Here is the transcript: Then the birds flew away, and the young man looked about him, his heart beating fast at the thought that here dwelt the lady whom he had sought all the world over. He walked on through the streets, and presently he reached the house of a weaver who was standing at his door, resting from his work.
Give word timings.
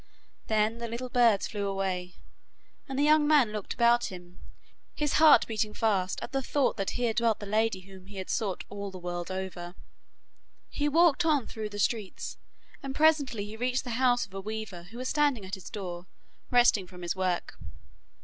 Then 0.47 0.79
the 0.79 1.09
birds 1.13 1.45
flew 1.45 1.67
away, 1.67 2.15
and 2.89 2.97
the 2.97 3.03
young 3.03 3.27
man 3.27 3.51
looked 3.51 3.75
about 3.75 4.05
him, 4.05 4.39
his 4.95 5.13
heart 5.21 5.45
beating 5.45 5.75
fast 5.75 6.17
at 6.23 6.31
the 6.31 6.41
thought 6.41 6.75
that 6.77 6.97
here 6.97 7.13
dwelt 7.13 7.37
the 7.37 7.45
lady 7.45 7.81
whom 7.81 8.07
he 8.07 8.17
had 8.17 8.27
sought 8.31 8.63
all 8.67 8.89
the 8.89 8.97
world 8.97 9.29
over. 9.29 9.75
He 10.71 10.89
walked 10.89 11.23
on 11.23 11.45
through 11.45 11.69
the 11.69 11.77
streets, 11.77 12.39
and 12.81 12.95
presently 12.95 13.45
he 13.45 13.55
reached 13.55 13.83
the 13.83 13.91
house 13.91 14.25
of 14.25 14.33
a 14.33 14.41
weaver 14.41 14.85
who 14.89 14.97
was 14.97 15.07
standing 15.09 15.45
at 15.45 15.53
his 15.53 15.69
door, 15.69 16.07
resting 16.49 16.87
from 16.87 17.03
his 17.03 17.15
work. 17.15 17.59